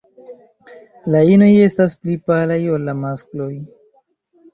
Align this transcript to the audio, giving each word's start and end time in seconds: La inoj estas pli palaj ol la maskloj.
La 1.15 1.19
inoj 1.31 1.49
estas 1.65 1.93
pli 2.05 2.15
palaj 2.31 2.57
ol 2.79 2.87
la 2.91 2.97
maskloj. 3.03 3.51